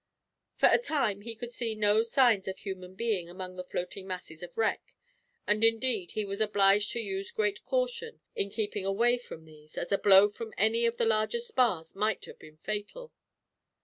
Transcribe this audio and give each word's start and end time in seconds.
For 0.55 0.67
a 0.71 0.79
time, 0.79 1.21
he 1.21 1.35
could 1.35 1.51
see 1.51 1.75
no 1.75 2.01
signs 2.01 2.47
of 2.47 2.55
a 2.55 2.59
human 2.59 2.95
being 2.95 3.29
among 3.29 3.55
the 3.55 3.63
floating 3.63 4.07
masses 4.07 4.41
of 4.41 4.57
wreck; 4.57 4.95
and 5.45 5.63
indeed, 5.63 6.13
he 6.13 6.25
was 6.25 6.41
obliged 6.41 6.91
to 6.93 6.99
use 6.99 7.29
great 7.31 7.63
caution 7.65 8.19
in 8.35 8.49
keeping 8.49 8.83
away 8.83 9.19
from 9.19 9.45
these, 9.45 9.77
as 9.77 9.91
a 9.91 9.99
blow 9.99 10.27
from 10.27 10.55
any 10.57 10.87
of 10.87 10.97
the 10.97 11.05
larger 11.05 11.39
spars 11.39 11.95
might 11.95 12.25
have 12.25 12.39
been 12.39 12.57
fatal. 12.57 13.11